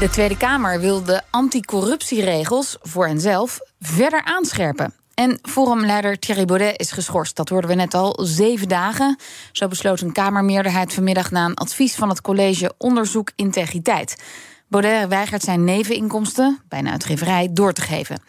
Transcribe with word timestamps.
De 0.00 0.08
Tweede 0.10 0.36
Kamer 0.36 0.80
wil 0.80 1.04
de 1.04 1.22
anticorruptieregels 1.30 2.76
voor 2.82 3.06
henzelf 3.06 3.58
verder 3.80 4.24
aanscherpen. 4.24 4.94
En 5.14 5.38
forumleider 5.42 6.18
Thierry 6.18 6.44
Baudet 6.44 6.80
is 6.80 6.90
geschorst. 6.90 7.36
Dat 7.36 7.48
hoorden 7.48 7.70
we 7.70 7.76
net 7.76 7.94
al. 7.94 8.18
Zeven 8.22 8.68
dagen. 8.68 9.18
Zo 9.52 9.68
besloot 9.68 10.00
een 10.00 10.12
Kamermeerderheid 10.12 10.92
vanmiddag 10.92 11.30
na 11.30 11.44
een 11.44 11.54
advies 11.54 11.94
van 11.94 12.08
het 12.08 12.20
college 12.20 12.74
Onderzoek 12.78 13.30
Integriteit. 13.36 14.22
Baudet 14.68 15.08
weigert 15.08 15.42
zijn 15.42 15.64
neveninkomsten, 15.64 16.60
bij 16.68 16.78
een 16.78 16.90
uitgeverij, 16.90 17.48
door 17.52 17.72
te 17.72 17.80
geven. 17.80 18.22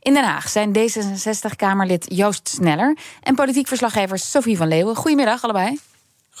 In 0.00 0.14
Den 0.14 0.24
Haag 0.24 0.48
zijn 0.48 0.76
D66-Kamerlid 0.78 2.06
Joost 2.08 2.48
Sneller 2.48 2.96
en 3.22 3.34
politiek 3.34 3.68
verslaggever 3.68 4.18
Sophie 4.18 4.56
van 4.56 4.68
Leeuwen. 4.68 4.96
Goedemiddag 4.96 5.42
allebei. 5.42 5.78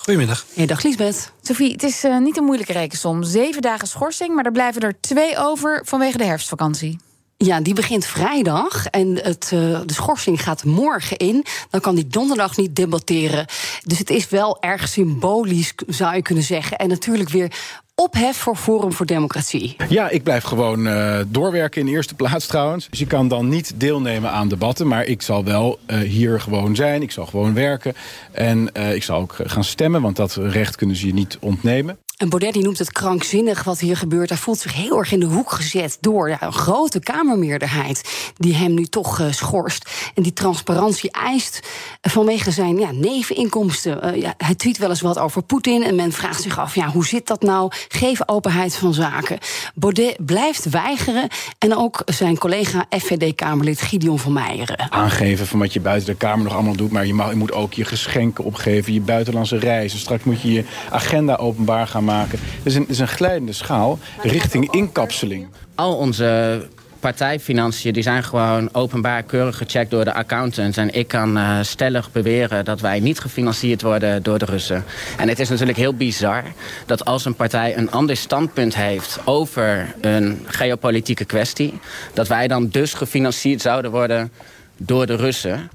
Goedemiddag. 0.02 0.44
Hey, 0.54 0.66
dag 0.66 0.82
Liesbeth. 0.82 1.32
Sophie, 1.42 1.72
het 1.72 1.82
is 1.82 2.04
uh, 2.04 2.18
niet 2.18 2.36
een 2.36 2.44
moeilijke 2.44 2.72
rekensom. 2.72 3.22
Zeven 3.22 3.62
dagen 3.62 3.88
schorsing, 3.88 4.34
maar 4.34 4.44
er 4.44 4.52
blijven 4.52 4.82
er 4.82 5.00
twee 5.00 5.38
over 5.38 5.82
vanwege 5.84 6.18
de 6.18 6.24
herfstvakantie. 6.24 6.98
Ja, 7.44 7.60
die 7.60 7.74
begint 7.74 8.06
vrijdag 8.06 8.86
en 8.86 9.18
het, 9.22 9.50
uh, 9.54 9.80
de 9.86 9.92
schorsing 9.92 10.42
gaat 10.42 10.64
morgen 10.64 11.16
in. 11.16 11.44
Dan 11.70 11.80
kan 11.80 11.94
die 11.94 12.06
donderdag 12.06 12.56
niet 12.56 12.76
debatteren. 12.76 13.46
Dus 13.82 13.98
het 13.98 14.10
is 14.10 14.28
wel 14.28 14.60
erg 14.60 14.88
symbolisch, 14.88 15.72
zou 15.86 16.14
je 16.14 16.22
kunnen 16.22 16.44
zeggen. 16.44 16.78
En 16.78 16.88
natuurlijk 16.88 17.28
weer 17.28 17.52
ophef 17.94 18.36
voor 18.36 18.56
Forum 18.56 18.92
voor 18.92 19.06
Democratie. 19.06 19.76
Ja, 19.88 20.08
ik 20.08 20.22
blijf 20.22 20.44
gewoon 20.44 20.86
uh, 20.86 21.18
doorwerken 21.26 21.80
in 21.80 21.88
eerste 21.88 22.14
plaats 22.14 22.46
trouwens. 22.46 22.86
Dus 22.90 22.98
je 22.98 23.06
kan 23.06 23.28
dan 23.28 23.48
niet 23.48 23.72
deelnemen 23.74 24.30
aan 24.30 24.48
debatten... 24.48 24.86
maar 24.86 25.04
ik 25.04 25.22
zal 25.22 25.44
wel 25.44 25.78
uh, 25.86 25.98
hier 25.98 26.40
gewoon 26.40 26.76
zijn, 26.76 27.02
ik 27.02 27.10
zal 27.10 27.26
gewoon 27.26 27.54
werken... 27.54 27.94
en 28.32 28.74
ik 28.74 29.02
zal 29.02 29.20
ook 29.20 29.36
gaan 29.44 29.64
stemmen, 29.64 30.02
want 30.02 30.16
dat 30.16 30.34
recht 30.34 30.76
kunnen 30.76 30.96
ze 30.96 31.06
je 31.06 31.14
niet 31.14 31.36
ontnemen. 31.40 31.98
En 32.22 32.28
Baudet 32.28 32.52
die 32.52 32.62
noemt 32.62 32.78
het 32.78 32.92
krankzinnig 32.92 33.64
wat 33.64 33.80
hier 33.80 33.96
gebeurt. 33.96 34.28
Hij 34.28 34.38
voelt 34.38 34.58
zich 34.58 34.74
heel 34.74 34.98
erg 34.98 35.12
in 35.12 35.20
de 35.20 35.26
hoek 35.26 35.52
gezet 35.52 35.98
door 36.00 36.36
een 36.40 36.52
grote 36.52 37.00
Kamermeerderheid... 37.00 38.32
die 38.36 38.54
hem 38.54 38.74
nu 38.74 38.86
toch 38.86 39.20
uh, 39.20 39.26
schorst. 39.30 39.90
En 40.14 40.22
die 40.22 40.32
transparantie 40.32 41.10
eist 41.10 41.60
vanwege 42.00 42.50
zijn 42.50 42.78
ja, 42.78 42.90
neveninkomsten. 42.90 44.14
Uh, 44.14 44.22
ja, 44.22 44.34
hij 44.36 44.54
tweet 44.54 44.78
wel 44.78 44.88
eens 44.88 45.00
wat 45.00 45.18
over 45.18 45.42
Poetin 45.42 45.82
en 45.82 45.94
men 45.94 46.12
vraagt 46.12 46.42
zich 46.42 46.58
af... 46.58 46.74
Ja, 46.74 46.88
hoe 46.88 47.06
zit 47.06 47.26
dat 47.26 47.42
nou? 47.42 47.70
Geef 47.88 48.28
openheid 48.28 48.76
van 48.76 48.94
zaken. 48.94 49.38
Baudet 49.74 50.26
blijft 50.26 50.70
weigeren. 50.70 51.28
En 51.58 51.76
ook 51.76 52.02
zijn 52.04 52.38
collega 52.38 52.86
FVD-Kamerlid 52.90 53.80
Gideon 53.80 54.18
van 54.18 54.32
Meijeren. 54.32 54.92
Aangeven 54.92 55.46
van 55.46 55.58
wat 55.58 55.72
je 55.72 55.80
buiten 55.80 56.06
de 56.06 56.14
Kamer 56.14 56.44
nog 56.44 56.54
allemaal 56.54 56.76
doet... 56.76 56.90
maar 56.90 57.06
je, 57.06 57.14
mag, 57.14 57.30
je 57.30 57.36
moet 57.36 57.52
ook 57.52 57.72
je 57.72 57.84
geschenken 57.84 58.44
opgeven, 58.44 58.92
je 58.92 59.00
buitenlandse 59.00 59.58
reizen. 59.58 59.98
Straks 59.98 60.24
moet 60.24 60.42
je 60.42 60.52
je 60.52 60.64
agenda 60.90 61.36
openbaar 61.36 61.86
gaan 61.86 62.04
maken. 62.04 62.10
Het 62.20 62.38
is 62.62 62.74
een, 62.74 62.88
is 62.88 62.98
een 62.98 63.08
glijdende 63.08 63.52
schaal 63.52 63.98
richting 64.22 64.72
inkapseling. 64.72 65.46
Al 65.74 65.96
onze 65.96 66.60
partijfinanciën 67.02 67.92
die 67.92 68.02
zijn 68.02 68.24
gewoon 68.24 68.68
openbaar 68.72 69.22
keurig 69.22 69.56
gecheckt 69.56 69.90
door 69.90 70.04
de 70.04 70.12
accountants. 70.12 70.76
En 70.76 70.94
ik 70.94 71.08
kan 71.08 71.38
uh, 71.38 71.58
stellig 71.62 72.12
beweren 72.12 72.64
dat 72.64 72.80
wij 72.80 73.00
niet 73.00 73.20
gefinancierd 73.20 73.82
worden 73.82 74.22
door 74.22 74.38
de 74.38 74.44
Russen. 74.44 74.84
En 75.16 75.28
het 75.28 75.38
is 75.38 75.48
natuurlijk 75.48 75.78
heel 75.78 75.94
bizar 75.94 76.42
dat 76.86 77.04
als 77.04 77.24
een 77.24 77.34
partij 77.34 77.76
een 77.76 77.90
ander 77.90 78.16
standpunt 78.16 78.76
heeft 78.76 79.18
over 79.24 79.94
een 80.00 80.44
geopolitieke 80.46 81.24
kwestie... 81.24 81.78
dat 82.12 82.28
wij 82.28 82.48
dan 82.48 82.68
dus 82.68 82.94
gefinancierd 82.94 83.60
zouden 83.60 83.90
worden 83.90 84.32
door 84.76 85.06
de 85.06 85.16
Russen. 85.16 85.70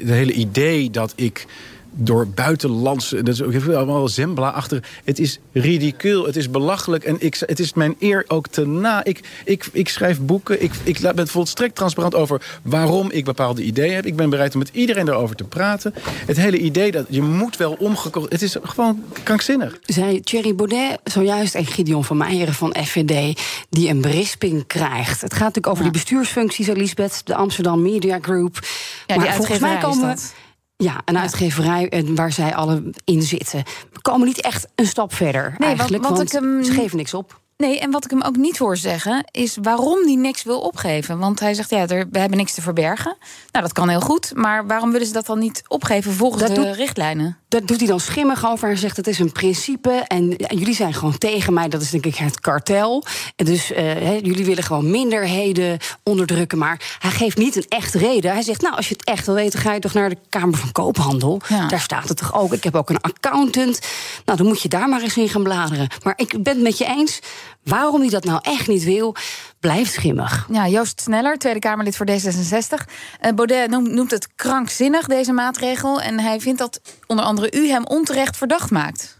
Het 0.00 0.08
hele 0.08 0.32
idee 0.32 0.90
dat 0.90 1.12
ik 1.16 1.46
door 1.90 2.28
buitenlandse... 2.28 3.22
Dat 3.22 3.34
is 3.34 3.42
ook 3.42 3.74
allemaal 3.74 4.08
Zembla 4.08 4.48
achter. 4.48 4.82
Het 5.04 5.18
is 5.18 5.38
ridicuul, 5.52 6.26
het 6.26 6.36
is 6.36 6.50
belachelijk. 6.50 7.04
En 7.04 7.16
ik, 7.18 7.42
het 7.46 7.58
is 7.58 7.74
mijn 7.74 7.96
eer 7.98 8.24
ook 8.28 8.48
te 8.48 8.66
na. 8.66 9.04
Ik, 9.04 9.20
ik, 9.44 9.68
ik 9.72 9.88
schrijf 9.88 10.20
boeken, 10.20 10.62
ik, 10.62 10.72
ik 10.84 11.14
ben 11.14 11.28
volstrekt 11.28 11.74
transparant 11.74 12.14
over... 12.14 12.42
waarom 12.62 13.10
ik 13.10 13.24
bepaalde 13.24 13.62
ideeën 13.62 13.94
heb. 13.94 14.06
Ik 14.06 14.16
ben 14.16 14.30
bereid 14.30 14.52
om 14.52 14.58
met 14.58 14.70
iedereen 14.72 15.04
daarover 15.04 15.36
te 15.36 15.44
praten. 15.44 15.94
Het 16.26 16.36
hele 16.36 16.58
idee 16.58 16.90
dat 16.90 17.06
je 17.08 17.22
moet 17.22 17.56
wel 17.56 17.76
omgekocht... 17.78 18.32
Het 18.32 18.42
is 18.42 18.56
gewoon 18.62 19.02
krankzinnig. 19.22 19.78
Zei 19.82 20.20
Thierry 20.20 20.54
Baudet 20.54 20.98
zojuist 21.04 21.54
en 21.54 21.66
Gideon 21.66 22.04
van 22.04 22.16
Meijeren 22.16 22.54
van 22.54 22.76
FVD... 22.84 23.40
die 23.70 23.88
een 23.88 24.00
berisping 24.00 24.66
krijgt. 24.66 25.20
Het 25.20 25.32
gaat 25.32 25.40
natuurlijk 25.40 25.66
over 25.66 25.84
ja. 25.84 25.90
die 25.90 26.00
bestuursfuncties, 26.00 26.66
Elisabeth. 26.66 27.20
De 27.24 27.34
Amsterdam 27.34 27.82
Media 27.82 28.18
Group. 28.22 28.58
Ja, 29.06 29.16
maar 29.16 29.24
die 29.24 29.34
volgens 29.34 29.58
mij 29.58 29.78
komen... 29.78 30.08
dat. 30.08 30.32
Ja, 30.80 31.02
een 31.04 31.18
uitgeverij 31.18 32.04
waar 32.14 32.32
zij 32.32 32.54
alle 32.54 32.90
in 33.04 33.22
zitten. 33.22 33.62
We 33.92 34.00
komen 34.00 34.26
niet 34.26 34.40
echt 34.40 34.68
een 34.74 34.86
stap 34.86 35.14
verder 35.14 35.54
nee, 35.58 35.68
eigenlijk, 35.68 36.02
want, 36.02 36.16
want 36.16 36.34
ik, 36.34 36.40
um, 36.40 36.64
ze 36.64 36.72
geven 36.72 36.96
niks 36.96 37.14
op. 37.14 37.40
Nee, 37.60 37.80
en 37.80 37.90
wat 37.90 38.04
ik 38.04 38.10
hem 38.10 38.22
ook 38.22 38.36
niet 38.36 38.58
hoor 38.58 38.76
zeggen, 38.76 39.24
is 39.30 39.56
waarom 39.62 40.04
hij 40.04 40.14
niks 40.14 40.42
wil 40.42 40.60
opgeven. 40.60 41.18
Want 41.18 41.40
hij 41.40 41.54
zegt, 41.54 41.70
ja, 41.70 41.86
er, 41.86 42.06
we 42.10 42.18
hebben 42.18 42.38
niks 42.38 42.54
te 42.54 42.62
verbergen. 42.62 43.16
Nou, 43.52 43.64
dat 43.64 43.72
kan 43.72 43.88
heel 43.88 44.00
goed, 44.00 44.32
maar 44.34 44.66
waarom 44.66 44.92
willen 44.92 45.06
ze 45.06 45.12
dat 45.12 45.26
dan 45.26 45.38
niet 45.38 45.62
opgeven 45.68 46.12
volgens 46.12 46.42
dat 46.42 46.54
de 46.54 46.62
doet, 46.62 46.76
richtlijnen? 46.76 47.38
Dat 47.48 47.66
doet 47.66 47.78
hij 47.78 47.88
dan 47.88 48.00
schimmig 48.00 48.46
over. 48.46 48.68
Hij 48.68 48.76
zegt, 48.76 48.96
het 48.96 49.06
is 49.06 49.18
een 49.18 49.32
principe 49.32 49.90
en, 49.90 50.36
en 50.36 50.58
jullie 50.58 50.74
zijn 50.74 50.94
gewoon 50.94 51.18
tegen 51.18 51.52
mij. 51.52 51.68
Dat 51.68 51.82
is 51.82 51.90
denk 51.90 52.06
ik 52.06 52.14
het 52.14 52.40
kartel. 52.40 53.04
En 53.36 53.44
dus 53.44 53.70
uh, 53.70 53.76
he, 53.78 54.18
jullie 54.22 54.44
willen 54.44 54.64
gewoon 54.64 54.90
minderheden 54.90 55.78
onderdrukken. 56.02 56.58
Maar 56.58 56.96
hij 56.98 57.10
geeft 57.10 57.36
niet 57.36 57.56
een 57.56 57.66
echt 57.68 57.94
reden. 57.94 58.32
Hij 58.32 58.42
zegt, 58.42 58.62
nou, 58.62 58.76
als 58.76 58.88
je 58.88 58.94
het 58.94 59.04
echt 59.04 59.26
wil 59.26 59.34
weten, 59.34 59.58
ga 59.58 59.72
je 59.72 59.80
toch 59.80 59.92
naar 59.92 60.08
de 60.08 60.18
Kamer 60.28 60.58
van 60.58 60.72
Koophandel. 60.72 61.40
Ja. 61.48 61.68
Daar 61.68 61.80
staat 61.80 62.08
het 62.08 62.16
toch 62.16 62.34
ook. 62.34 62.52
Ik 62.52 62.64
heb 62.64 62.74
ook 62.74 62.90
een 62.90 63.00
accountant. 63.00 63.80
Nou, 64.24 64.38
dan 64.38 64.46
moet 64.46 64.62
je 64.62 64.68
daar 64.68 64.88
maar 64.88 65.02
eens 65.02 65.16
in 65.16 65.28
gaan 65.28 65.42
bladeren. 65.42 65.88
Maar 66.02 66.14
ik 66.16 66.42
ben 66.42 66.54
het 66.54 66.62
met 66.62 66.78
je 66.78 66.84
eens... 66.84 67.20
Waarom 67.64 68.00
hij 68.00 68.10
dat 68.10 68.24
nou 68.24 68.40
echt 68.42 68.68
niet 68.68 68.84
wil, 68.84 69.16
blijft 69.60 69.92
schimmig. 69.92 70.46
Ja, 70.50 70.68
Joost 70.68 71.00
Sneller, 71.00 71.38
Tweede 71.38 71.58
Kamerlid 71.58 71.96
voor 71.96 72.06
D66. 72.10 72.86
Uh, 73.22 73.32
Baudet 73.34 73.70
noemt, 73.70 73.92
noemt 73.92 74.10
het 74.10 74.28
krankzinnig, 74.34 75.06
deze 75.06 75.32
maatregel. 75.32 76.00
En 76.00 76.20
hij 76.20 76.40
vindt 76.40 76.58
dat 76.58 76.80
onder 77.06 77.24
andere 77.24 77.52
u 77.52 77.68
hem 77.68 77.84
onterecht 77.84 78.36
verdacht 78.36 78.70
maakt. 78.70 79.18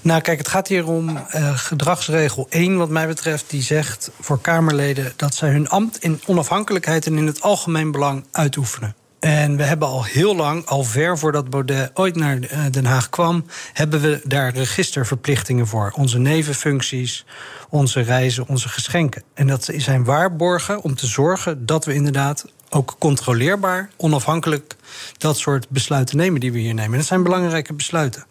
Nou, 0.00 0.20
kijk, 0.20 0.38
het 0.38 0.48
gaat 0.48 0.68
hier 0.68 0.86
om 0.86 1.08
uh, 1.08 1.58
gedragsregel 1.58 2.46
1, 2.50 2.76
wat 2.76 2.88
mij 2.88 3.06
betreft, 3.06 3.50
die 3.50 3.62
zegt 3.62 4.10
voor 4.20 4.40
Kamerleden 4.40 5.12
dat 5.16 5.34
zij 5.34 5.50
hun 5.50 5.68
ambt 5.68 5.98
in 5.98 6.20
onafhankelijkheid 6.26 7.06
en 7.06 7.16
in 7.16 7.26
het 7.26 7.42
algemeen 7.42 7.90
belang 7.90 8.24
uitoefenen. 8.30 8.94
En 9.20 9.56
we 9.56 9.62
hebben 9.62 9.88
al 9.88 10.04
heel 10.04 10.36
lang, 10.36 10.66
al 10.66 10.84
ver 10.84 11.18
voordat 11.18 11.50
Baudet 11.50 11.90
ooit 11.94 12.16
naar 12.16 12.38
Den 12.70 12.84
Haag 12.84 13.08
kwam, 13.08 13.44
hebben 13.72 14.00
we 14.00 14.20
daar 14.24 14.54
registerverplichtingen 14.54 15.66
voor. 15.66 15.92
Onze 15.96 16.18
nevenfuncties, 16.18 17.24
onze 17.68 18.00
reizen, 18.00 18.48
onze 18.48 18.68
geschenken. 18.68 19.22
En 19.34 19.46
dat 19.46 19.68
zijn 19.76 20.04
waarborgen 20.04 20.82
om 20.82 20.94
te 20.94 21.06
zorgen 21.06 21.66
dat 21.66 21.84
we 21.84 21.94
inderdaad 21.94 22.44
ook 22.70 22.96
controleerbaar, 22.98 23.90
onafhankelijk 23.96 24.76
dat 25.18 25.38
soort 25.38 25.68
besluiten 25.68 26.16
nemen 26.16 26.40
die 26.40 26.52
we 26.52 26.58
hier 26.58 26.74
nemen. 26.74 26.92
En 26.92 26.98
dat 26.98 27.06
zijn 27.06 27.22
belangrijke 27.22 27.74
besluiten. 27.74 28.24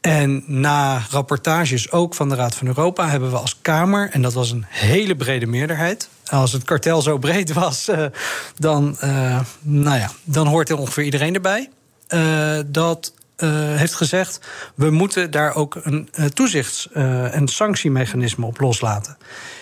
En 0.00 0.44
na 0.46 1.02
rapportages 1.10 1.90
ook 1.90 2.14
van 2.14 2.28
de 2.28 2.34
Raad 2.34 2.54
van 2.54 2.66
Europa 2.66 3.08
hebben 3.08 3.30
we 3.30 3.36
als 3.36 3.56
Kamer, 3.62 4.10
en 4.10 4.22
dat 4.22 4.32
was 4.32 4.50
een 4.50 4.64
hele 4.68 5.16
brede 5.16 5.46
meerderheid. 5.46 6.08
Als 6.24 6.52
het 6.52 6.64
kartel 6.64 7.02
zo 7.02 7.18
breed 7.18 7.52
was, 7.52 7.88
uh, 7.88 8.04
dan, 8.56 8.96
uh, 9.04 9.40
nou 9.60 9.98
ja, 9.98 10.10
dan 10.24 10.46
hoort 10.46 10.68
er 10.68 10.78
ongeveer 10.78 11.04
iedereen 11.04 11.34
erbij. 11.34 11.68
Uh, 12.14 12.58
dat 12.66 13.12
heeft 13.76 13.94
gezegd, 13.94 14.40
we 14.74 14.90
moeten 14.90 15.30
daar 15.30 15.54
ook 15.54 15.80
een 15.82 16.08
toezichts- 16.34 16.88
en 16.92 17.48
sanctiemechanisme 17.48 18.46
op 18.46 18.60
loslaten. 18.60 19.16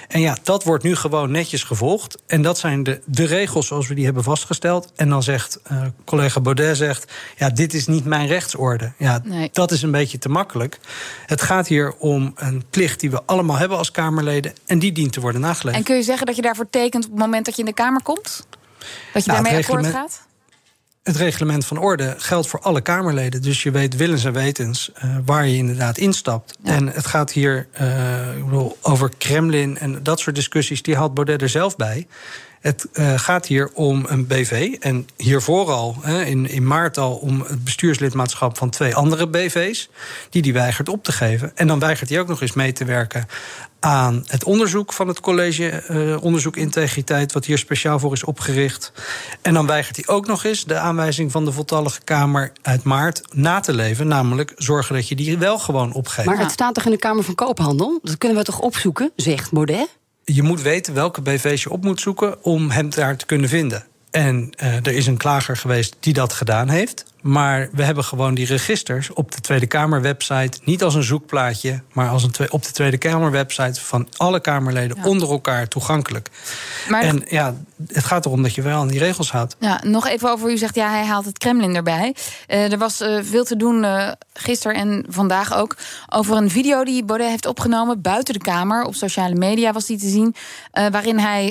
En 0.08 0.20
ja, 0.20 0.36
dat 0.42 0.64
wordt 0.64 0.84
nu 0.84 0.96
gewoon 0.96 1.30
netjes 1.30 1.62
gevolgd. 1.62 2.22
En 2.26 2.42
dat 2.42 2.58
zijn 2.58 2.82
de, 2.82 3.00
de 3.04 3.24
regels 3.24 3.66
zoals 3.66 3.88
we 3.88 3.94
die 3.94 4.04
hebben 4.04 4.22
vastgesteld. 4.22 4.92
En 4.96 5.08
dan 5.08 5.22
zegt 5.22 5.60
uh, 5.72 5.82
collega 6.04 6.40
Baudet: 6.40 6.76
zegt, 6.76 7.12
ja, 7.36 7.50
dit 7.50 7.74
is 7.74 7.86
niet 7.86 8.04
mijn 8.04 8.26
rechtsorde. 8.26 8.92
Ja, 8.98 9.20
nee. 9.24 9.48
dat 9.52 9.70
is 9.70 9.82
een 9.82 9.90
beetje 9.90 10.18
te 10.18 10.28
makkelijk. 10.28 10.78
Het 11.26 11.42
gaat 11.42 11.68
hier 11.68 11.94
om 11.98 12.32
een 12.36 12.64
plicht 12.70 13.00
die 13.00 13.10
we 13.10 13.22
allemaal 13.26 13.56
hebben 13.56 13.78
als 13.78 13.90
Kamerleden. 13.90 14.52
En 14.66 14.78
die 14.78 14.92
dient 14.92 15.12
te 15.12 15.20
worden 15.20 15.40
nageleefd. 15.40 15.76
En 15.76 15.84
kun 15.84 15.96
je 15.96 16.02
zeggen 16.02 16.26
dat 16.26 16.36
je 16.36 16.42
daarvoor 16.42 16.70
tekent 16.70 17.04
op 17.04 17.10
het 17.10 17.20
moment 17.20 17.44
dat 17.44 17.54
je 17.54 17.60
in 17.60 17.68
de 17.68 17.74
Kamer 17.74 18.02
komt? 18.02 18.46
Dat 19.12 19.24
je 19.24 19.30
nou, 19.30 19.42
daarmee 19.42 19.64
akkoord 19.64 19.86
gaat? 19.86 20.26
Het 21.06 21.16
reglement 21.16 21.66
van 21.66 21.78
orde 21.78 22.14
geldt 22.18 22.48
voor 22.48 22.60
alle 22.60 22.80
Kamerleden. 22.80 23.42
Dus 23.42 23.62
je 23.62 23.70
weet 23.70 23.96
willens 23.96 24.24
en 24.24 24.32
wetens 24.32 24.90
uh, 25.04 25.16
waar 25.24 25.46
je 25.46 25.56
inderdaad 25.56 25.98
instapt. 25.98 26.58
Ja. 26.62 26.72
En 26.72 26.86
het 26.86 27.06
gaat 27.06 27.32
hier 27.32 27.66
uh, 27.80 28.36
ik 28.36 28.44
bedoel, 28.44 28.78
over 28.82 29.10
Kremlin 29.18 29.78
en 29.78 30.02
dat 30.02 30.20
soort 30.20 30.36
discussies. 30.36 30.82
Die 30.82 30.96
haalt 30.96 31.14
Baudet 31.14 31.42
er 31.42 31.48
zelf 31.48 31.76
bij. 31.76 32.06
Het 32.66 32.86
uh, 32.92 33.18
gaat 33.18 33.46
hier 33.46 33.70
om 33.74 34.04
een 34.08 34.26
BV. 34.26 34.76
En 34.80 35.08
hiervoor 35.16 35.70
al, 35.70 35.96
hè, 36.00 36.24
in, 36.24 36.48
in 36.48 36.66
maart 36.66 36.98
al, 36.98 37.14
om 37.14 37.40
het 37.40 37.64
bestuurslidmaatschap 37.64 38.56
van 38.56 38.70
twee 38.70 38.94
andere 38.94 39.28
BV's. 39.28 39.88
Die 40.30 40.42
die 40.42 40.52
weigert 40.52 40.88
op 40.88 41.04
te 41.04 41.12
geven. 41.12 41.52
En 41.54 41.66
dan 41.66 41.78
weigert 41.78 42.08
hij 42.08 42.20
ook 42.20 42.28
nog 42.28 42.40
eens 42.40 42.52
mee 42.52 42.72
te 42.72 42.84
werken 42.84 43.26
aan 43.80 44.24
het 44.26 44.44
onderzoek 44.44 44.92
van 44.92 45.08
het 45.08 45.20
college 45.20 45.84
uh, 45.88 46.22
onderzoek 46.22 46.56
integriteit, 46.56 47.32
wat 47.32 47.44
hier 47.44 47.58
speciaal 47.58 47.98
voor 47.98 48.12
is 48.12 48.24
opgericht. 48.24 48.92
En 49.42 49.54
dan 49.54 49.66
weigert 49.66 49.96
hij 49.96 50.14
ook 50.14 50.26
nog 50.26 50.44
eens 50.44 50.64
de 50.64 50.78
aanwijzing 50.78 51.32
van 51.32 51.44
de 51.44 51.52
voltallige 51.52 52.00
Kamer 52.04 52.52
uit 52.62 52.82
maart 52.82 53.22
na 53.32 53.60
te 53.60 53.72
leven, 53.72 54.06
namelijk 54.06 54.52
zorgen 54.56 54.94
dat 54.94 55.08
je 55.08 55.14
die 55.14 55.38
wel 55.38 55.58
gewoon 55.58 55.92
opgeeft. 55.92 56.26
Maar 56.26 56.38
het 56.38 56.50
staat 56.50 56.74
toch 56.74 56.84
in 56.84 56.90
de 56.90 56.96
Kamer 56.96 57.24
van 57.24 57.34
Koophandel? 57.34 57.98
Dat 58.02 58.18
kunnen 58.18 58.38
we 58.38 58.44
toch 58.44 58.60
opzoeken, 58.60 59.10
zegt 59.16 59.52
Baudet? 59.52 59.88
Je 60.32 60.42
moet 60.42 60.62
weten 60.62 60.94
welke 60.94 61.22
BV's 61.22 61.62
je 61.62 61.70
op 61.70 61.84
moet 61.84 62.00
zoeken 62.00 62.44
om 62.44 62.70
hem 62.70 62.90
daar 62.90 63.16
te 63.16 63.26
kunnen 63.26 63.48
vinden. 63.48 63.84
En 64.10 64.50
uh, 64.62 64.74
er 64.74 64.92
is 64.92 65.06
een 65.06 65.16
klager 65.16 65.56
geweest 65.56 65.96
die 66.00 66.12
dat 66.12 66.32
gedaan 66.32 66.68
heeft. 66.68 67.04
Maar 67.26 67.68
we 67.72 67.82
hebben 67.82 68.04
gewoon 68.04 68.34
die 68.34 68.46
registers 68.46 69.12
op 69.12 69.32
de 69.32 69.40
Tweede 69.40 69.66
Kamer-website. 69.66 70.58
Niet 70.64 70.82
als 70.82 70.94
een 70.94 71.02
zoekplaatje, 71.02 71.82
maar 71.92 72.08
als 72.08 72.22
een 72.22 72.50
op 72.50 72.62
de 72.62 72.70
Tweede 72.70 72.98
Kamer-website 72.98 73.80
van 73.80 74.08
alle 74.16 74.40
Kamerleden 74.40 74.96
ja. 74.96 75.04
onder 75.08 75.30
elkaar 75.30 75.68
toegankelijk. 75.68 76.30
Maar 76.88 77.02
en 77.02 77.24
ja, 77.28 77.54
het 77.86 78.04
gaat 78.04 78.26
erom 78.26 78.42
dat 78.42 78.54
je 78.54 78.62
wel 78.62 78.78
aan 78.78 78.88
die 78.88 78.98
regels 78.98 79.30
houdt. 79.30 79.56
Ja, 79.58 79.80
nog 79.84 80.06
even 80.06 80.30
over, 80.30 80.50
u 80.50 80.56
zegt 80.56 80.74
ja, 80.74 80.90
hij 80.90 81.04
haalt 81.04 81.24
het 81.24 81.38
Kremlin 81.38 81.74
erbij. 81.74 82.14
Uh, 82.48 82.72
er 82.72 82.78
was 82.78 83.00
uh, 83.00 83.18
veel 83.22 83.44
te 83.44 83.56
doen 83.56 83.82
uh, 83.82 84.08
gisteren 84.32 84.76
en 84.76 85.04
vandaag 85.08 85.56
ook 85.56 85.76
over 86.08 86.36
een 86.36 86.50
video 86.50 86.84
die 86.84 87.04
Baudet 87.04 87.28
heeft 87.28 87.46
opgenomen 87.46 88.00
buiten 88.00 88.34
de 88.34 88.40
Kamer. 88.40 88.84
Op 88.84 88.94
sociale 88.94 89.34
media 89.34 89.72
was 89.72 89.86
die 89.86 89.98
te 89.98 90.08
zien. 90.08 90.34
waarin 90.72 91.18
hij 91.18 91.50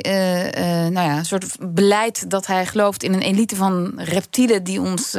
nou 0.91 1.07
ja, 1.07 1.17
een 1.17 1.25
soort 1.25 1.57
beleid 1.59 2.29
dat 2.29 2.47
hij 2.47 2.65
gelooft 2.65 3.03
in 3.03 3.13
een 3.13 3.21
elite 3.21 3.55
van 3.55 3.93
reptielen 3.95 4.63
die 4.63 4.81
ons 4.81 5.15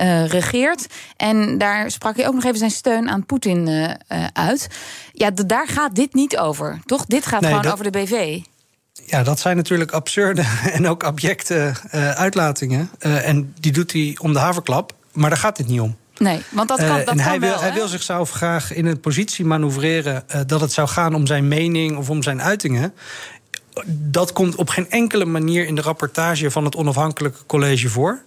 uh, 0.00 0.26
regeert. 0.26 0.86
En 1.16 1.58
daar 1.58 1.90
sprak 1.90 2.16
hij 2.16 2.26
ook 2.26 2.34
nog 2.34 2.44
even 2.44 2.58
zijn 2.58 2.70
steun 2.70 3.08
aan 3.08 3.26
Poetin 3.26 3.68
uh, 3.68 3.90
uit. 4.32 4.68
Ja, 5.12 5.30
daar 5.30 5.68
gaat 5.68 5.94
dit 5.94 6.14
niet 6.14 6.38
over, 6.38 6.80
toch? 6.84 7.04
Dit 7.06 7.26
gaat 7.26 7.40
nee, 7.40 7.50
gewoon 7.50 7.64
dat... 7.64 7.72
over 7.72 7.92
de 7.92 7.98
BV. 7.98 8.38
Ja, 9.06 9.22
dat 9.22 9.40
zijn 9.40 9.56
natuurlijk 9.56 9.90
absurde 9.90 10.44
en 10.76 10.88
ook 10.88 11.04
abjecte 11.04 11.72
uh, 11.94 12.10
uitlatingen. 12.10 12.90
En 12.98 13.54
die 13.60 13.72
doet 13.72 13.92
hij 13.92 14.16
om 14.20 14.32
de 14.32 14.38
haverklap. 14.38 14.92
Maar 15.12 15.30
daar 15.30 15.38
gaat 15.38 15.56
dit 15.56 15.66
niet 15.66 15.80
om. 15.80 15.96
Nee, 16.18 16.42
want 16.48 16.68
dat 16.68 16.78
kan, 16.78 16.88
dat 16.88 16.98
en 16.98 17.04
kan 17.04 17.18
hij, 17.18 17.40
wil, 17.40 17.48
wel, 17.48 17.60
hij 17.60 17.72
wil 17.72 17.88
zichzelf 17.88 18.30
graag 18.30 18.72
in 18.72 18.86
een 18.86 19.00
positie 19.00 19.44
manoeuvreren... 19.44 20.24
Uh, 20.34 20.40
dat 20.46 20.60
het 20.60 20.72
zou 20.72 20.88
gaan 20.88 21.14
om 21.14 21.26
zijn 21.26 21.48
mening 21.48 21.96
of 21.96 22.10
om 22.10 22.22
zijn 22.22 22.42
uitingen. 22.42 22.94
Dat 23.86 24.32
komt 24.32 24.54
op 24.54 24.68
geen 24.68 24.90
enkele 24.90 25.24
manier 25.24 25.66
in 25.66 25.74
de 25.74 25.80
rapportage 25.80 26.50
van 26.50 26.64
het 26.64 26.76
onafhankelijke 26.76 27.46
college 27.46 27.88
voor. 27.88 28.22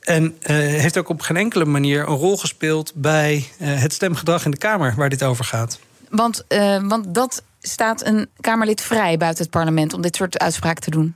En 0.00 0.24
uh, 0.24 0.56
heeft 0.56 0.98
ook 0.98 1.08
op 1.08 1.20
geen 1.20 1.36
enkele 1.36 1.64
manier 1.64 2.08
een 2.08 2.16
rol 2.16 2.36
gespeeld 2.36 2.92
bij 2.94 3.48
uh, 3.58 3.80
het 3.80 3.92
stemgedrag 3.92 4.44
in 4.44 4.50
de 4.50 4.56
Kamer 4.56 4.94
waar 4.96 5.08
dit 5.08 5.22
over 5.22 5.44
gaat. 5.44 5.78
Want, 6.08 6.44
uh, 6.48 6.82
want 6.82 7.14
dat 7.14 7.42
staat 7.60 8.06
een 8.06 8.28
Kamerlid 8.40 8.80
vrij 8.80 9.16
buiten 9.16 9.42
het 9.42 9.52
parlement 9.52 9.92
om 9.92 10.00
dit 10.00 10.16
soort 10.16 10.38
uitspraken 10.38 10.82
te 10.82 10.90
doen. 10.90 11.14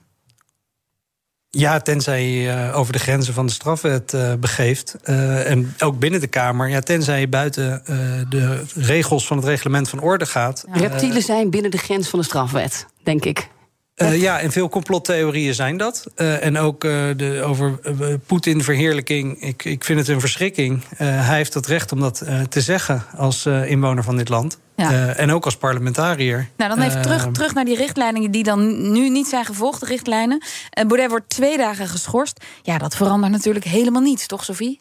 Ja, 1.51 1.81
tenzij 1.81 2.29
je 2.29 2.73
over 2.73 2.93
de 2.93 2.99
grenzen 2.99 3.35
van 3.35 3.47
de 3.47 3.53
strafwet 3.53 4.17
begeeft. 4.41 4.97
Uh, 5.05 5.51
en 5.51 5.75
ook 5.79 5.99
binnen 5.99 6.21
de 6.21 6.27
Kamer. 6.27 6.69
Ja, 6.69 6.81
tenzij 6.81 7.21
je 7.21 7.29
buiten 7.29 7.83
uh, 7.91 7.97
de 8.29 8.65
regels 8.75 9.27
van 9.27 9.37
het 9.37 9.47
reglement 9.47 9.89
van 9.89 10.01
orde 10.01 10.27
gaat. 10.27 10.65
Ja. 10.73 10.79
Reptielen 10.79 11.23
zijn 11.23 11.51
binnen 11.51 11.71
de 11.71 11.79
grens 11.79 12.09
van 12.09 12.19
de 12.19 12.25
strafwet, 12.25 12.87
denk 13.03 13.25
ik. 13.25 13.49
Uh, 13.99 14.21
ja, 14.21 14.41
en 14.41 14.53
veel 14.53 14.69
complottheorieën 14.69 15.55
zijn 15.55 15.77
dat. 15.77 16.07
Uh, 16.17 16.45
en 16.45 16.59
ook 16.59 16.85
uh, 16.85 16.93
de, 17.17 17.43
over 17.45 17.79
Poetin-verheerlijking. 18.27 19.43
Ik, 19.43 19.65
ik 19.65 19.85
vind 19.85 19.99
het 19.99 20.09
een 20.09 20.21
verschrikking. 20.21 20.83
hij 20.97 21.37
heeft 21.37 21.55
het 21.55 21.67
recht 21.67 21.93
om 21.93 22.01
dat 22.01 22.25
te 22.49 22.61
zeggen 22.61 23.05
als 23.17 23.47
inwoner 23.47 24.05
van 24.05 24.17
dit 24.17 24.29
land. 24.29 24.59
Ja. 24.77 25.15
en 25.15 25.31
ook 25.31 25.45
als 25.45 25.57
parlementariër. 25.57 26.49
Nou, 26.57 26.77
dan 26.77 26.87
even 26.87 27.03
terug, 27.03 27.29
terug 27.33 27.55
naar 27.55 27.65
die 27.65 27.77
richtlijnen 27.77 28.31
die 28.31 28.43
dan 28.43 28.93
nu 28.93 29.09
niet 29.09 29.27
zijn 29.27 29.45
gevolgd, 29.45 29.81
de 29.81 29.87
richtlijnen. 29.87 30.43
Baudet 30.87 31.11
wordt 31.11 31.29
twee 31.29 31.57
dagen 31.57 31.89
geschorst. 31.89 32.45
Ja, 32.63 32.79
dat 32.79 32.97
verandert 32.97 33.33
natuurlijk 33.33 33.65
helemaal 33.65 34.03
niets, 34.03 34.27
toch, 34.27 34.45
Sophie? 34.45 34.81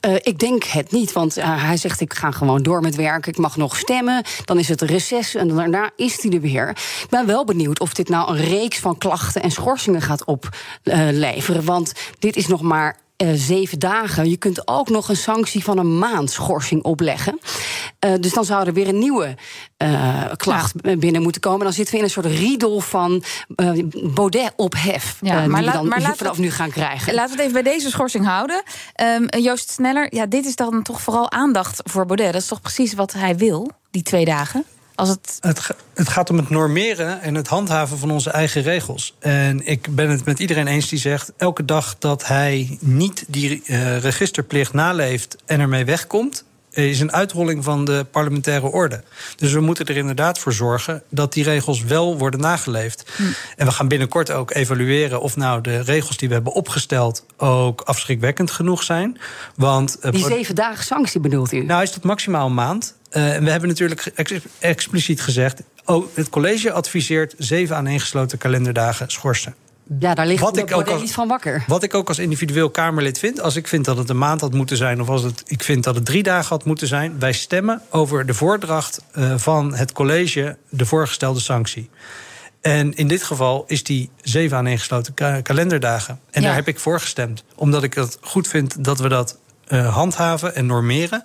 Uh, 0.00 0.14
ik 0.14 0.38
denk 0.38 0.64
het 0.64 0.92
niet, 0.92 1.12
want 1.12 1.38
uh, 1.38 1.64
hij 1.64 1.76
zegt 1.76 2.00
ik 2.00 2.14
ga 2.14 2.30
gewoon 2.30 2.62
door 2.62 2.80
met 2.80 2.94
werken. 2.94 3.32
Ik 3.32 3.38
mag 3.38 3.56
nog 3.56 3.76
stemmen. 3.76 4.24
Dan 4.44 4.58
is 4.58 4.68
het 4.68 4.80
reces 4.80 5.34
en 5.34 5.48
daarna 5.48 5.90
is 5.96 6.22
hij 6.22 6.32
er 6.32 6.40
weer. 6.40 6.68
Ik 6.68 7.06
ben 7.10 7.26
wel 7.26 7.44
benieuwd 7.44 7.80
of 7.80 7.94
dit 7.94 8.08
nou 8.08 8.30
een 8.30 8.44
reeks 8.44 8.78
van 8.78 8.98
klachten 8.98 9.42
en 9.42 9.50
schorsingen 9.50 10.02
gaat 10.02 10.24
opleveren. 10.24 11.64
Want 11.64 11.92
dit 12.18 12.36
is 12.36 12.46
nog 12.46 12.62
maar 12.62 12.96
uh, 13.22 13.30
zeven 13.34 13.78
dagen. 13.78 14.30
Je 14.30 14.36
kunt 14.36 14.68
ook 14.68 14.88
nog 14.88 15.08
een 15.08 15.16
sanctie 15.16 15.64
van 15.64 15.78
een 15.78 15.98
maand 15.98 16.30
schorsing 16.30 16.82
opleggen. 16.82 17.38
Uh, 18.04 18.12
dus 18.20 18.32
dan 18.32 18.44
zou 18.44 18.66
er 18.66 18.72
weer 18.72 18.88
een 18.88 18.98
nieuwe 18.98 19.34
uh, 19.82 20.24
klacht 20.36 20.74
ja. 20.82 20.96
binnen 20.96 21.22
moeten 21.22 21.40
komen. 21.40 21.64
Dan 21.64 21.72
zitten 21.72 21.92
we 21.94 21.98
in 21.98 22.04
een 22.04 22.10
soort 22.10 22.26
riedel 22.26 22.80
van 22.80 23.22
Baudet-ophef. 24.14 25.18
Ja, 25.20 25.46
maar, 25.46 25.60
die 25.60 25.70
la, 25.70 25.82
we 25.82 25.88
dan 25.88 25.88
maar 25.88 26.16
vanaf 26.16 26.38
nu 26.38 26.50
gaan 26.50 26.70
krijgen. 26.70 27.14
Laten 27.14 27.36
we 27.36 27.42
het 27.42 27.50
even 27.50 27.62
bij 27.62 27.72
deze 27.72 27.90
schorsing 27.90 28.26
houden. 28.26 28.62
Um, 29.00 29.40
Joost 29.42 29.70
Sneller, 29.70 30.14
ja, 30.14 30.26
dit 30.26 30.46
is 30.46 30.56
dan 30.56 30.82
toch 30.82 31.00
vooral 31.00 31.30
aandacht 31.30 31.80
voor 31.84 32.06
Baudet. 32.06 32.32
Dat 32.32 32.42
is 32.42 32.48
toch 32.48 32.60
precies 32.60 32.94
wat 32.94 33.12
hij 33.12 33.36
wil, 33.36 33.70
die 33.90 34.02
twee 34.02 34.24
dagen? 34.24 34.64
Als 34.96 35.08
het... 35.08 35.38
Het, 35.94 36.08
gaat 36.08 36.30
om 36.30 36.36
het 36.36 36.50
normeren 36.50 37.20
en 37.20 37.34
het 37.34 37.48
handhaven 37.48 37.98
van 37.98 38.10
onze 38.10 38.30
eigen 38.30 38.62
regels. 38.62 39.14
En 39.18 39.66
ik 39.66 39.94
ben 39.94 40.10
het 40.10 40.24
met 40.24 40.38
iedereen 40.38 40.66
eens 40.66 40.88
die 40.88 40.98
zegt... 40.98 41.32
elke 41.36 41.64
dag 41.64 41.96
dat 41.98 42.26
hij 42.26 42.78
niet 42.80 43.24
die 43.28 43.62
uh, 43.66 43.98
registerplicht 43.98 44.72
naleeft 44.72 45.36
en 45.46 45.60
ermee 45.60 45.84
wegkomt 45.84 46.44
is 46.76 47.00
een 47.00 47.12
uitholling 47.12 47.64
van 47.64 47.84
de 47.84 48.06
parlementaire 48.10 48.66
orde. 48.66 49.02
Dus 49.36 49.52
we 49.52 49.60
moeten 49.60 49.86
er 49.86 49.96
inderdaad 49.96 50.38
voor 50.38 50.52
zorgen 50.52 51.02
dat 51.10 51.32
die 51.32 51.44
regels 51.44 51.82
wel 51.82 52.18
worden 52.18 52.40
nageleefd. 52.40 53.10
Hm. 53.16 53.22
En 53.56 53.66
we 53.66 53.72
gaan 53.72 53.88
binnenkort 53.88 54.30
ook 54.30 54.54
evalueren 54.54 55.20
of 55.20 55.36
nou 55.36 55.60
de 55.60 55.80
regels 55.80 56.16
die 56.16 56.28
we 56.28 56.34
hebben 56.34 56.52
opgesteld 56.52 57.24
ook 57.36 57.80
afschrikwekkend 57.80 58.50
genoeg 58.50 58.82
zijn. 58.82 59.18
Want, 59.54 59.98
die 60.10 60.24
zeven 60.24 60.54
dagen 60.54 60.84
sanctie 60.84 61.20
bedoelt 61.20 61.52
u? 61.52 61.64
Nou, 61.64 61.82
is 61.82 61.90
tot 61.90 62.04
maximaal 62.04 62.46
een 62.46 62.54
maand. 62.54 62.94
Uh, 63.12 63.34
en 63.34 63.44
we 63.44 63.50
hebben 63.50 63.68
natuurlijk 63.68 64.12
ex 64.14 64.32
expliciet 64.58 65.20
gezegd... 65.20 65.62
Oh, 65.84 66.06
het 66.14 66.28
college 66.28 66.72
adviseert 66.72 67.34
zeven 67.38 67.76
aaneengesloten 67.76 68.38
kalenderdagen 68.38 69.10
schorsen. 69.10 69.54
Ja, 69.98 70.14
daar 70.14 70.26
ligt 70.26 70.40
wat 70.40 70.56
ik 70.56 70.76
ook 70.76 70.88
als, 70.88 71.02
iets 71.02 71.12
van 71.12 71.28
wakker. 71.28 71.64
Wat 71.66 71.82
ik 71.82 71.94
ook 71.94 72.08
als 72.08 72.18
individueel 72.18 72.70
Kamerlid 72.70 73.18
vind... 73.18 73.40
als 73.40 73.56
ik 73.56 73.68
vind 73.68 73.84
dat 73.84 73.96
het 73.96 74.08
een 74.08 74.18
maand 74.18 74.40
had 74.40 74.52
moeten 74.52 74.76
zijn... 74.76 75.00
of 75.00 75.08
als 75.08 75.22
het, 75.22 75.42
ik 75.46 75.62
vind 75.62 75.84
dat 75.84 75.94
het 75.94 76.04
drie 76.04 76.22
dagen 76.22 76.48
had 76.48 76.64
moeten 76.64 76.86
zijn... 76.86 77.18
wij 77.18 77.32
stemmen 77.32 77.82
over 77.90 78.26
de 78.26 78.34
voordracht 78.34 79.00
uh, 79.14 79.34
van 79.36 79.74
het 79.74 79.92
college... 79.92 80.56
de 80.68 80.86
voorgestelde 80.86 81.40
sanctie. 81.40 81.90
En 82.60 82.94
in 82.94 83.08
dit 83.08 83.22
geval 83.22 83.64
is 83.66 83.82
die 83.82 84.10
zeven 84.22 84.56
aaneengesloten 84.56 85.14
ka 85.14 85.40
kalenderdagen. 85.40 86.20
En 86.30 86.40
ja. 86.40 86.46
daar 86.46 86.56
heb 86.56 86.68
ik 86.68 86.78
voor 86.78 87.00
gestemd. 87.00 87.44
Omdat 87.54 87.82
ik 87.82 87.94
het 87.94 88.18
goed 88.20 88.48
vind 88.48 88.84
dat 88.84 88.98
we 88.98 89.08
dat 89.08 89.38
uh, 89.68 89.94
handhaven 89.94 90.54
en 90.54 90.66
normeren. 90.66 91.24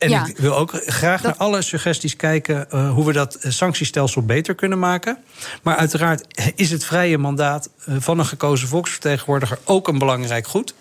En 0.00 0.10
ja. 0.10 0.26
ik 0.26 0.38
wil 0.38 0.56
ook 0.56 0.72
graag 0.86 1.20
dat... 1.20 1.38
naar 1.38 1.46
alle 1.46 1.62
suggesties 1.62 2.16
kijken 2.16 2.66
uh, 2.74 2.92
hoe 2.92 3.06
we 3.06 3.12
dat 3.12 3.38
sanctiestelsel 3.40 4.22
beter 4.22 4.54
kunnen 4.54 4.78
maken. 4.78 5.18
Maar 5.62 5.76
uiteraard 5.76 6.24
is 6.54 6.70
het 6.70 6.84
vrije 6.84 7.18
mandaat 7.18 7.70
uh, 7.88 7.96
van 7.98 8.18
een 8.18 8.26
gekozen 8.26 8.68
volksvertegenwoordiger 8.68 9.58
ook 9.64 9.88
een 9.88 9.98
belangrijk 9.98 10.46
goed. 10.46 10.74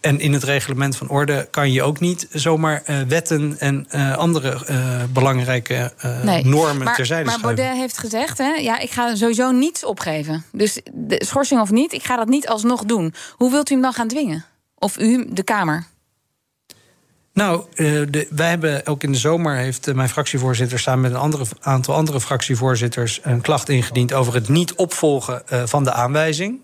En 0.00 0.20
in 0.20 0.32
het 0.32 0.42
reglement 0.42 0.96
van 0.96 1.08
orde 1.08 1.48
kan 1.50 1.72
je 1.72 1.82
ook 1.82 2.00
niet 2.00 2.26
zomaar 2.30 2.82
uh, 2.86 3.00
wetten 3.00 3.56
en 3.58 3.86
uh, 3.90 4.16
andere 4.16 4.66
uh, 4.70 5.02
belangrijke 5.12 5.92
nee. 6.22 6.44
normen 6.44 6.84
maar, 6.84 6.94
terzijde 6.94 7.24
maar 7.24 7.38
schuiven. 7.38 7.64
Maar 7.64 7.64
Baudet 7.64 7.80
heeft 7.80 7.98
gezegd, 7.98 8.38
hè, 8.38 8.54
ja, 8.54 8.78
ik 8.78 8.90
ga 8.90 9.14
sowieso 9.14 9.50
niets 9.50 9.84
opgeven. 9.84 10.44
Dus 10.52 10.80
de 10.92 11.22
schorsing 11.24 11.60
of 11.60 11.70
niet, 11.70 11.92
ik 11.92 12.04
ga 12.04 12.16
dat 12.16 12.28
niet 12.28 12.48
alsnog 12.48 12.84
doen. 12.84 13.14
Hoe 13.32 13.50
wilt 13.50 13.70
u 13.70 13.72
hem 13.72 13.82
dan 13.82 13.92
gaan 13.92 14.08
dwingen? 14.08 14.44
Of 14.78 14.98
u, 14.98 15.26
de 15.30 15.42
Kamer? 15.42 15.86
Nou, 17.36 17.64
de, 17.74 18.26
wij 18.30 18.48
hebben 18.48 18.86
ook 18.86 19.02
in 19.02 19.12
de 19.12 19.18
zomer 19.18 19.56
heeft 19.56 19.94
mijn 19.94 20.08
fractievoorzitter 20.08 20.78
samen 20.78 21.00
met 21.00 21.10
een 21.10 21.16
andere, 21.16 21.44
aantal 21.60 21.94
andere 21.94 22.20
fractievoorzitters 22.20 23.20
een 23.22 23.40
klacht 23.40 23.68
ingediend 23.68 24.12
over 24.12 24.34
het 24.34 24.48
niet 24.48 24.74
opvolgen 24.74 25.42
uh, 25.52 25.62
van 25.66 25.84
de 25.84 25.92
aanwijzing. 25.92 26.60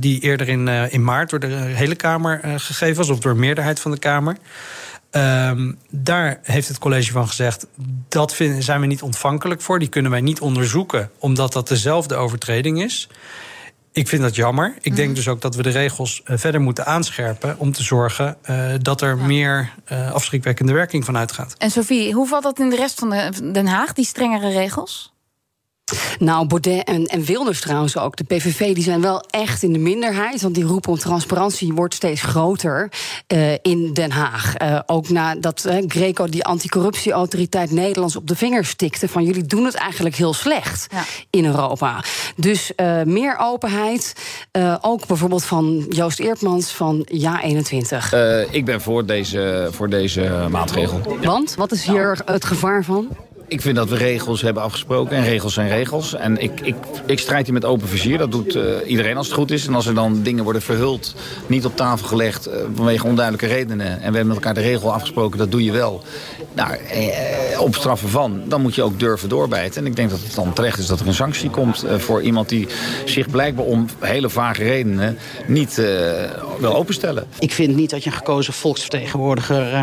Die 0.00 0.20
eerder 0.20 0.48
in, 0.48 0.68
in 0.68 1.04
maart 1.04 1.30
door 1.30 1.40
de 1.40 1.46
hele 1.46 1.94
Kamer 1.94 2.40
gegeven 2.44 2.96
was, 2.96 3.08
of 3.08 3.18
door 3.18 3.36
meerderheid 3.36 3.80
van 3.80 3.90
de 3.90 3.98
Kamer. 3.98 4.36
Um, 5.10 5.78
daar 5.90 6.40
heeft 6.42 6.68
het 6.68 6.78
college 6.78 7.12
van 7.12 7.28
gezegd: 7.28 7.66
dat 8.08 8.36
zijn 8.58 8.80
we 8.80 8.86
niet 8.86 9.02
ontvankelijk 9.02 9.60
voor. 9.60 9.78
Die 9.78 9.88
kunnen 9.88 10.10
wij 10.10 10.20
niet 10.20 10.40
onderzoeken, 10.40 11.10
omdat 11.18 11.52
dat 11.52 11.68
dezelfde 11.68 12.14
overtreding 12.14 12.82
is. 12.82 13.08
Ik 13.92 14.08
vind 14.08 14.22
dat 14.22 14.34
jammer. 14.34 14.74
Ik 14.80 14.96
denk 14.96 15.06
Mhm. 15.08 15.16
dus 15.16 15.28
ook 15.28 15.40
dat 15.40 15.54
we 15.54 15.62
de 15.62 15.70
regels 15.70 16.22
eh, 16.24 16.36
verder 16.38 16.60
moeten 16.60 16.86
aanscherpen 16.86 17.54
om 17.58 17.72
te 17.72 17.82
zorgen 17.82 18.36
eh, 18.42 18.66
dat 18.80 19.00
er 19.00 19.16
meer 19.18 19.72
eh, 19.84 20.12
afschrikwekkende 20.12 20.72
werking 20.72 21.04
van 21.04 21.16
uitgaat. 21.16 21.54
En 21.58 21.70
Sophie, 21.70 22.12
hoe 22.12 22.26
valt 22.28 22.42
dat 22.42 22.58
in 22.58 22.70
de 22.70 22.76
rest 22.76 22.98
van 22.98 23.10
de, 23.10 23.50
Den 23.52 23.66
Haag, 23.66 23.92
die 23.92 24.04
strengere 24.04 24.48
regels? 24.52 25.12
Nou, 26.18 26.46
Baudet 26.46 26.84
en, 26.84 27.04
en 27.06 27.22
Wilders 27.24 27.60
trouwens 27.60 27.96
ook. 27.98 28.16
De 28.16 28.24
PVV 28.24 28.74
die 28.74 28.84
zijn 28.84 29.00
wel 29.00 29.24
echt 29.30 29.62
in 29.62 29.72
de 29.72 29.78
minderheid. 29.78 30.42
Want 30.42 30.54
die 30.54 30.64
roep 30.64 30.88
om 30.88 30.98
transparantie 30.98 31.72
wordt 31.72 31.94
steeds 31.94 32.22
groter 32.22 32.92
eh, 33.26 33.52
in 33.62 33.92
Den 33.92 34.10
Haag. 34.10 34.54
Eh, 34.54 34.78
ook 34.86 35.08
nadat 35.08 35.64
eh, 35.64 35.76
Greco, 35.86 36.26
die 36.28 36.44
anticorruptieautoriteit 36.44 37.70
Nederlands, 37.70 38.16
op 38.16 38.26
de 38.26 38.36
vingers 38.36 38.74
tikte. 38.74 39.08
van 39.08 39.24
jullie 39.24 39.44
doen 39.44 39.64
het 39.64 39.74
eigenlijk 39.74 40.16
heel 40.16 40.32
slecht 40.34 40.86
Ja. 40.92 41.02
in 41.30 41.44
Europa. 41.44 42.04
Dus 42.36 42.74
eh, 42.74 43.02
meer 43.02 43.36
openheid. 43.40 44.12
eh, 44.50 44.76
ook 44.80 45.06
bijvoorbeeld 45.06 45.44
van 45.44 45.86
Joost 45.88 46.18
Eertmans 46.18 46.70
van 46.70 47.06
Ja 47.08 47.42
21. 47.42 48.12
Eh, 48.12 48.52
ik 48.54 48.64
ben 48.64 48.80
voor 48.80 49.06
deze, 49.06 49.68
voor 49.70 49.88
deze 49.88 50.46
maatregel. 50.50 51.00
Want 51.22 51.54
wat 51.54 51.72
is 51.72 51.84
hier 51.84 52.20
het 52.24 52.44
gevaar 52.44 52.84
van? 52.84 53.08
Ik 53.50 53.60
vind 53.60 53.76
dat 53.76 53.88
we 53.88 53.96
regels 53.96 54.42
hebben 54.42 54.62
afgesproken 54.62 55.16
en 55.16 55.24
regels 55.24 55.54
zijn 55.54 55.68
regels. 55.68 56.14
En 56.14 56.38
ik, 56.42 56.60
ik, 56.60 56.74
ik 57.06 57.18
strijd 57.18 57.44
hier 57.44 57.54
met 57.54 57.64
open 57.64 57.88
vizier. 57.88 58.18
Dat 58.18 58.32
doet 58.32 58.54
eh, 58.54 58.62
iedereen 58.86 59.16
als 59.16 59.26
het 59.26 59.36
goed 59.36 59.50
is. 59.50 59.66
En 59.66 59.74
als 59.74 59.86
er 59.86 59.94
dan 59.94 60.22
dingen 60.22 60.44
worden 60.44 60.62
verhuld, 60.62 61.14
niet 61.46 61.64
op 61.64 61.76
tafel 61.76 62.06
gelegd 62.06 62.46
eh, 62.46 62.58
vanwege 62.74 63.06
onduidelijke 63.06 63.54
redenen. 63.54 63.86
En 63.86 63.96
we 63.96 64.02
hebben 64.02 64.26
met 64.26 64.36
elkaar 64.36 64.54
de 64.54 64.60
regel 64.60 64.92
afgesproken, 64.92 65.38
dat 65.38 65.50
doe 65.50 65.64
je 65.64 65.72
wel. 65.72 66.02
Nou, 66.52 66.74
eh, 66.74 67.60
op 67.60 67.74
straffen 67.74 68.08
van, 68.08 68.42
dan 68.48 68.60
moet 68.60 68.74
je 68.74 68.82
ook 68.82 68.98
durven 68.98 69.28
doorbijten. 69.28 69.80
En 69.80 69.86
ik 69.86 69.96
denk 69.96 70.10
dat 70.10 70.20
het 70.22 70.34
dan 70.34 70.52
terecht 70.52 70.78
is 70.78 70.86
dat 70.86 71.00
er 71.00 71.06
een 71.06 71.14
sanctie 71.14 71.50
komt 71.50 71.84
voor 71.98 72.22
iemand 72.22 72.48
die 72.48 72.66
zich 73.04 73.30
blijkbaar 73.30 73.64
om 73.64 73.86
hele 73.98 74.30
vage 74.30 74.62
redenen 74.62 75.18
niet 75.46 75.74
wil 76.58 76.74
openstellen. 76.74 77.26
Ik 77.38 77.52
vind 77.52 77.76
niet 77.76 77.90
dat 77.90 78.04
je 78.04 78.10
een 78.10 78.16
gekozen 78.16 78.52
volksvertegenwoordiger 78.52 79.80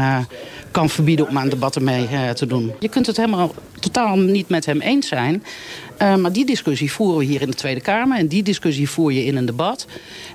kan 0.71 0.89
verbieden 0.89 1.27
om 1.27 1.37
aan 1.37 1.49
debatten 1.49 1.83
mee 1.83 2.07
te 2.33 2.45
doen. 2.45 2.73
Je 2.79 2.89
kunt 2.89 3.05
het 3.07 3.17
helemaal 3.17 3.51
totaal 3.79 4.17
niet 4.17 4.49
met 4.49 4.65
hem 4.65 4.81
eens 4.81 5.07
zijn. 5.07 5.43
Eh, 5.97 6.15
maar 6.15 6.31
die 6.31 6.45
discussie 6.45 6.91
voeren 6.91 7.17
we 7.17 7.25
hier 7.25 7.41
in 7.41 7.49
de 7.49 7.55
Tweede 7.55 7.81
Kamer. 7.81 8.17
En 8.17 8.27
die 8.27 8.43
discussie 8.43 8.89
voer 8.89 9.13
je 9.13 9.25
in 9.25 9.35
een 9.35 9.45
debat. 9.45 9.87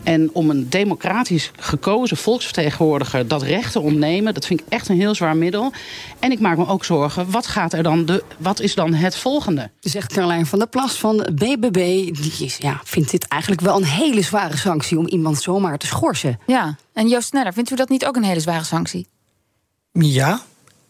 En 0.03 0.31
om 0.33 0.51
een 0.51 0.69
democratisch 0.69 1.51
gekozen 1.57 2.17
volksvertegenwoordiger 2.17 3.29
dat 3.29 3.43
recht 3.43 3.73
te 3.73 3.81
ontnemen, 3.81 4.35
dat 4.35 4.47
vind 4.47 4.61
ik 4.61 4.67
echt 4.69 4.89
een 4.89 4.97
heel 4.97 5.15
zwaar 5.15 5.37
middel. 5.37 5.73
En 6.19 6.33
ik 6.33 6.41
maak 6.41 6.57
me 6.57 6.67
ook 6.67 6.85
zorgen, 6.85 7.31
wat, 7.31 7.47
gaat 7.47 7.73
er 7.73 7.83
dan 7.83 8.05
de, 8.05 8.25
wat 8.39 8.61
is 8.61 8.75
dan 8.75 8.95
het 8.95 9.17
volgende? 9.17 9.71
Zegt 9.81 10.13
Carlijn 10.13 10.47
van 10.47 10.59
der 10.59 10.69
Plas 10.69 10.95
van 10.95 11.17
BBB. 11.35 11.75
Die 12.15 12.35
is, 12.39 12.57
ja, 12.57 12.81
vindt 12.85 13.11
dit 13.11 13.29
eigenlijk 13.29 13.63
wel 13.63 13.77
een 13.77 13.85
hele 13.85 14.23
zware 14.23 14.57
sanctie 14.57 14.99
om 14.99 15.07
iemand 15.07 15.43
zomaar 15.43 15.79
te 15.79 15.87
schorsen. 15.87 16.39
Ja, 16.47 16.77
en 16.93 17.09
Joost 17.09 17.29
Sneller, 17.29 17.53
vindt 17.53 17.71
u 17.71 17.75
dat 17.75 17.89
niet 17.89 18.07
ook 18.07 18.17
een 18.17 18.25
hele 18.25 18.41
zware 18.41 18.65
sanctie? 18.65 19.07
Ja. 19.93 20.41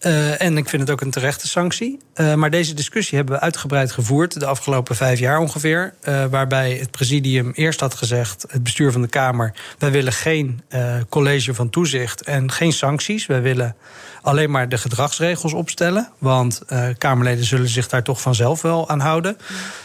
Eh, 0.03 0.41
en 0.43 0.57
ik 0.57 0.69
vind 0.69 0.83
het 0.83 0.91
ook 0.91 1.01
een 1.01 1.11
terechte 1.11 1.49
sanctie. 1.49 1.99
Eh, 2.15 2.35
maar 2.35 2.51
deze 2.51 2.75
discussie 2.75 3.17
hebben 3.17 3.35
we 3.35 3.41
uitgebreid 3.41 3.93
gevoerd 3.93 4.41
de 4.41 4.47
afgelopen 4.47 4.97
vijf 4.97 5.19
jaar 5.19 5.39
ongeveer. 5.39 5.95
eh, 6.01 6.25
waarbij 6.25 6.73
het 6.73 6.91
presidium 6.91 7.51
eerst 7.55 7.81
had 7.81 7.95
gezegd, 7.95 8.45
het 8.49 8.63
bestuur 8.63 8.93
van 8.93 9.03
de 9.03 9.09
Kamer, 9.09 9.55
wij 9.79 9.91
willen 9.91 10.13
geen 10.13 10.61
college 11.09 11.55
van 11.55 11.71
toezicht 11.71 12.23
en 12.23 12.51
geen 12.51 12.73
sancties. 12.73 13.27
Wij 13.27 13.43
willen 13.43 13.77
alleen 14.23 14.51
maar 14.51 14.69
de 14.69 14.79
gedragsregels 14.79 15.53
opstellen. 15.53 16.09
Want 16.19 16.63
Kamerleden 16.99 17.45
zullen 17.45 17.69
zich 17.69 17.89
daar 17.89 18.03
toch 18.03 18.21
vanzelf 18.21 18.63
wel 18.63 18.89
aan 18.89 19.01
houden. 19.01 19.37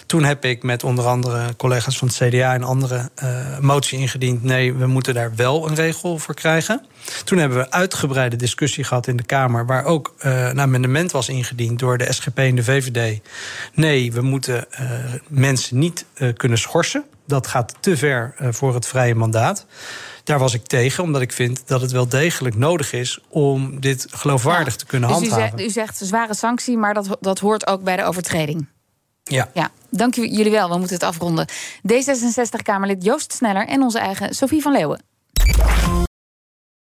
Toen 0.08 0.24
heb 0.24 0.46
ik 0.46 0.64
met 0.64 0.84
onder 0.84 1.06
andere 1.06 1.56
collega's 1.56 1.98
van 1.98 2.08
het 2.08 2.18
CDA 2.18 2.54
en 2.54 2.64
andere 2.64 3.10
eh, 3.16 3.58
motie 3.60 4.00
ingediend. 4.00 4.44
Nee, 4.44 4.74
we 4.74 4.88
moeten 4.88 5.14
daar 5.14 5.36
wel 5.36 5.68
een 5.70 5.76
regel 5.76 6.18
voor 6.18 6.36
krijgen. 6.36 6.86
Toen 7.24 7.38
hebben 7.38 7.58
we 7.58 7.72
uitgebreide 7.72 8.36
discussie 8.36 8.84
gehad 8.84 9.08
in 9.08 9.18
de 9.18 9.24
Kamer, 9.24 9.66
waar 9.66 9.84
ook 9.86 10.14
eh, 10.20 10.48
een 10.48 10.60
amendement 10.62 11.12
was 11.12 11.30
ingediend 11.30 11.80
door 11.80 11.98
de 11.98 12.14
SGP 12.14 12.38
en 12.38 12.56
de 12.56 12.64
VVD. 12.64 13.20
Nee, 13.74 14.12
we 14.12 14.22
moeten 14.22 14.72
eh, 14.72 14.90
mensen 15.28 15.80
niet 15.80 16.06
eh, 16.14 16.34
kunnen 16.34 16.58
schorsen. 16.58 17.04
Dat 17.28 17.48
gaat 17.48 17.74
te 17.80 17.98
ver 17.98 18.34
voor 18.40 18.74
het 18.74 18.88
vrije 18.88 19.16
mandaat. 19.16 19.66
Daar 20.24 20.40
was 20.40 20.54
ik 20.54 20.66
tegen, 20.66 21.04
omdat 21.04 21.22
ik 21.22 21.32
vind 21.32 21.62
dat 21.66 21.82
het 21.82 21.92
wel 21.92 22.08
degelijk 22.10 22.56
nodig 22.56 22.94
is 22.94 23.20
om 23.30 23.80
dit 23.80 24.08
geloofwaardig 24.10 24.76
te 24.76 24.86
kunnen 24.86 25.10
dus 25.10 25.18
u 25.18 25.22
handhaven. 25.22 25.58
zegt, 25.58 25.70
u 25.70 25.72
zegt 25.74 25.98
zware 25.98 26.36
sanctie, 26.36 26.78
maar 26.78 26.94
dat, 26.94 27.18
dat 27.20 27.40
hoort 27.40 27.68
ook 27.68 27.84
bij 27.84 27.96
de 27.96 28.04
overtreding. 28.04 28.68
Ja. 29.24 29.50
Ja, 29.54 29.70
dank 29.90 30.16
u- 30.16 30.28
jullie 30.32 30.52
wel. 30.52 30.70
We 30.70 30.78
moeten 30.78 30.96
het 30.96 31.06
afronden. 31.06 31.48
D66-Kamerlid 31.94 33.04
Joost 33.04 33.34
Sneller 33.34 33.68
en 33.68 33.82
onze 33.82 34.00
eigen 34.00 34.36
Sophie 34.36 34.62
van 34.62 34.72
Leeuwen. 34.72 35.02